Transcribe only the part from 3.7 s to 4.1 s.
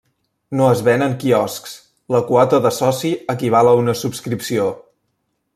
a una